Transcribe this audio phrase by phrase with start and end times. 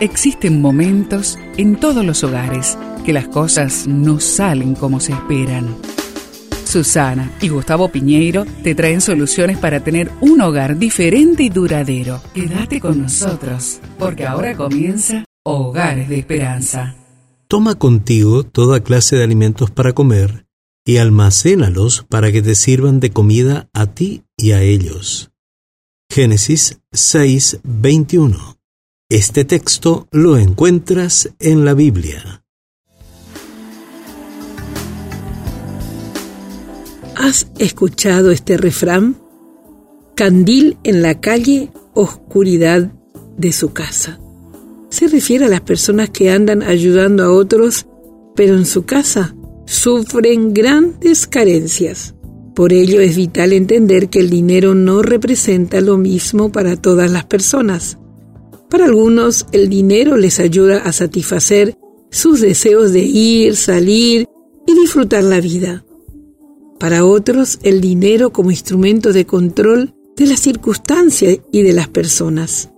[0.00, 5.74] Existen momentos en todos los hogares que las cosas no salen como se esperan.
[6.66, 12.20] Susana y Gustavo Piñeiro te traen soluciones para tener un hogar diferente y duradero.
[12.34, 16.94] Quédate con nosotros, porque ahora comienza Hogares de Esperanza.
[17.48, 20.44] Toma contigo toda clase de alimentos para comer
[20.84, 25.30] y almacénalos para que te sirvan de comida a ti y a ellos.
[26.10, 28.55] Génesis 6, 21
[29.08, 32.42] este texto lo encuentras en la Biblia.
[37.14, 39.16] ¿Has escuchado este refrán?
[40.16, 42.92] Candil en la calle, oscuridad
[43.36, 44.18] de su casa.
[44.90, 47.86] Se refiere a las personas que andan ayudando a otros,
[48.34, 49.36] pero en su casa
[49.66, 52.16] sufren grandes carencias.
[52.56, 57.24] Por ello es vital entender que el dinero no representa lo mismo para todas las
[57.24, 57.98] personas.
[58.70, 61.78] Para algunos, el dinero les ayuda a satisfacer
[62.10, 64.26] sus deseos de ir, salir
[64.66, 65.84] y disfrutar la vida.
[66.78, 72.70] Para otros, el dinero como instrumento de control de las circunstancias y de las personas.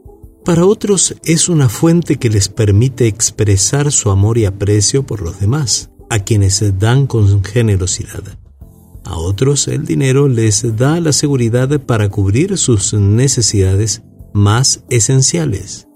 [0.44, 5.40] Para otros es una fuente que les permite expresar su amor y aprecio por los
[5.40, 8.22] demás, a quienes dan con generosidad.
[9.04, 14.02] A otros el dinero les da la seguridad para cubrir sus necesidades
[14.38, 15.86] más esenciales.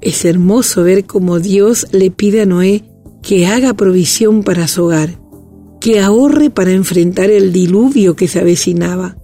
[0.00, 2.84] Es hermoso ver cómo Dios le pide a Noé
[3.22, 5.20] que haga provisión para su hogar,
[5.80, 9.16] que ahorre para enfrentar el diluvio que se avecinaba.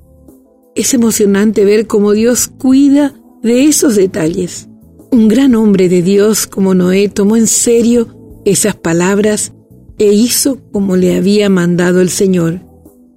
[0.75, 4.69] Es emocionante ver cómo Dios cuida de esos detalles.
[5.11, 8.09] Un gran hombre de Dios como Noé tomó en serio
[8.45, 9.53] esas palabras
[9.98, 12.61] e hizo como le había mandado el Señor.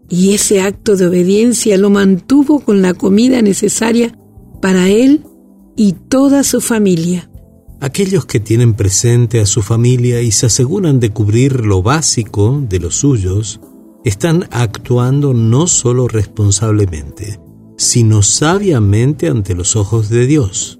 [0.09, 4.17] Y ese acto de obediencia lo mantuvo con la comida necesaria
[4.61, 5.23] para él
[5.81, 7.27] y toda su familia.
[7.79, 12.79] Aquellos que tienen presente a su familia y se aseguran de cubrir lo básico de
[12.79, 13.59] los suyos,
[14.05, 17.39] están actuando no solo responsablemente,
[17.77, 20.79] sino sabiamente ante los ojos de Dios.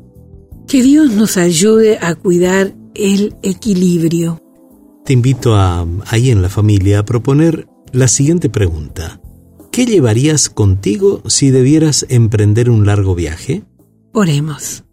[0.67, 4.39] Que Dios nos ayude a cuidar el equilibrio.
[5.03, 9.19] Te invito a, ahí en la familia, a proponer la siguiente pregunta.
[9.71, 13.63] ¿Qué llevarías contigo si debieras emprender un largo viaje?
[14.13, 14.83] Oremos.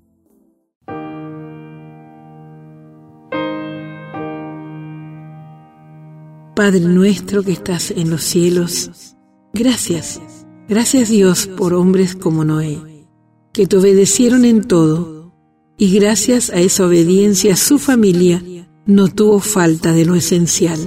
[6.58, 9.14] Padre nuestro que estás en los cielos,
[9.52, 10.20] gracias,
[10.68, 13.06] gracias Dios por hombres como Noé,
[13.52, 15.32] que te obedecieron en todo,
[15.76, 18.42] y gracias a esa obediencia su familia
[18.86, 20.80] no tuvo falta de lo esencial.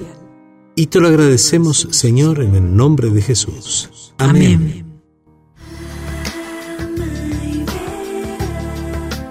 [0.76, 4.14] Y te lo agradecemos, Señor, en el nombre de Jesús.
[4.18, 4.84] Amén.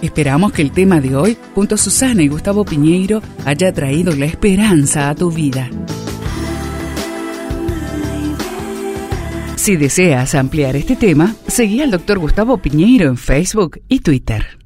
[0.01, 4.25] Esperamos que el tema de hoy, junto a Susana y Gustavo Piñeiro, haya traído la
[4.25, 5.69] esperanza a tu vida.
[9.61, 12.19] Si deseas ampliar este tema, seguí al Dr.
[12.19, 14.60] Gustavo Piñeiro en Facebook y Twitter.